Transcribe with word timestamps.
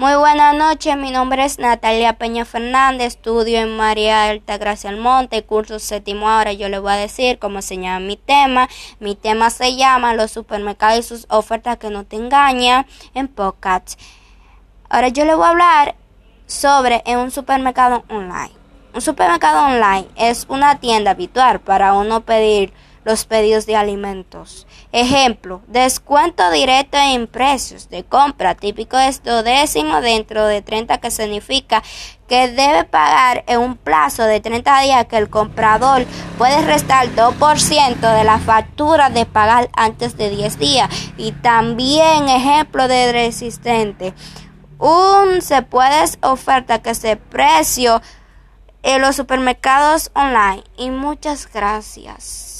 Muy 0.00 0.14
buenas 0.14 0.54
noches, 0.54 0.96
mi 0.96 1.10
nombre 1.10 1.44
es 1.44 1.58
Natalia 1.58 2.12
Peña 2.12 2.44
Fernández, 2.44 3.16
estudio 3.16 3.58
en 3.58 3.76
María 3.76 4.26
Alta 4.26 4.56
Gracia 4.56 4.90
Almonte, 4.90 5.42
curso 5.42 5.80
séptimo 5.80 6.30
ahora. 6.30 6.52
Yo 6.52 6.68
le 6.68 6.78
voy 6.78 6.92
a 6.92 6.94
decir 6.94 7.40
cómo 7.40 7.62
se 7.62 7.78
llama 7.78 7.98
mi 7.98 8.16
tema. 8.16 8.68
Mi 9.00 9.16
tema 9.16 9.50
se 9.50 9.74
llama 9.74 10.14
Los 10.14 10.30
supermercados 10.30 11.00
y 11.00 11.02
sus 11.02 11.26
ofertas 11.30 11.78
que 11.78 11.90
no 11.90 12.04
te 12.04 12.14
engañan 12.14 12.86
en 13.12 13.26
Pocket. 13.26 13.82
Ahora 14.88 15.08
yo 15.08 15.24
le 15.24 15.34
voy 15.34 15.46
a 15.46 15.50
hablar 15.50 15.96
sobre 16.46 17.02
un 17.08 17.32
supermercado 17.32 18.04
online. 18.08 18.52
Un 18.94 19.00
supermercado 19.00 19.66
online 19.66 20.06
es 20.14 20.46
una 20.48 20.78
tienda 20.78 21.10
habitual 21.10 21.58
para 21.58 21.94
uno 21.94 22.20
pedir 22.20 22.72
los 23.04 23.24
pedidos 23.24 23.66
de 23.66 23.76
alimentos. 23.76 24.66
Ejemplo, 24.92 25.62
descuento 25.66 26.50
directo 26.50 26.96
en 26.96 27.26
precios 27.26 27.88
de 27.88 28.04
compra 28.04 28.54
típico 28.54 28.98
esto 28.98 29.42
décimo 29.42 30.00
dentro 30.00 30.46
de 30.46 30.62
30 30.62 30.98
que 30.98 31.10
significa 31.10 31.82
que 32.28 32.48
debe 32.48 32.84
pagar 32.84 33.44
en 33.46 33.60
un 33.60 33.76
plazo 33.76 34.24
de 34.24 34.40
30 34.40 34.80
días 34.80 35.06
que 35.06 35.16
el 35.16 35.30
comprador 35.30 36.04
puede 36.36 36.60
restar 36.62 37.08
2% 37.14 38.16
de 38.16 38.24
la 38.24 38.38
factura 38.38 39.08
de 39.08 39.24
pagar 39.24 39.70
antes 39.74 40.16
de 40.16 40.30
10 40.30 40.58
días. 40.58 40.90
Y 41.16 41.32
también 41.32 42.28
ejemplo 42.28 42.86
de 42.86 43.12
resistente 43.12 44.14
un 44.78 45.42
se 45.42 45.62
puede 45.62 46.04
oferta 46.22 46.80
que 46.80 46.94
se 46.94 47.16
precio 47.16 48.00
en 48.82 49.02
los 49.02 49.16
supermercados 49.16 50.10
online. 50.14 50.62
Y 50.76 50.90
muchas 50.90 51.50
gracias 51.52 52.57